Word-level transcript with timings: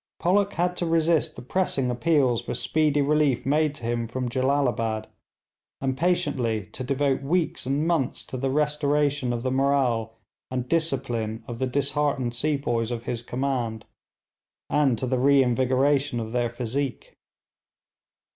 Pollock 0.17 0.53
had 0.53 0.75
to 0.77 0.87
resist 0.87 1.35
the 1.35 1.43
pressing 1.43 1.91
appeals 1.91 2.41
for 2.41 2.55
speedy 2.55 3.03
relief 3.03 3.45
made 3.45 3.75
to 3.75 3.83
him 3.83 4.07
from 4.07 4.29
Jellalabad, 4.29 5.05
and 5.79 5.95
patiently 5.95 6.65
to 6.71 6.83
devote 6.83 7.21
weeks 7.21 7.67
and 7.67 7.85
months 7.87 8.25
to 8.25 8.35
the 8.37 8.49
restoration 8.49 9.31
of 9.31 9.43
the 9.43 9.51
morale 9.51 10.15
and 10.49 10.67
discipline 10.67 11.43
of 11.47 11.59
the 11.59 11.67
disheartened 11.67 12.33
sepoys 12.33 12.89
of 12.89 13.03
his 13.03 13.21
command, 13.21 13.85
and 14.71 14.97
to 14.97 15.05
the 15.05 15.19
reinvigoration 15.19 16.19
of 16.19 16.31
their 16.31 16.49
physique. 16.49 17.15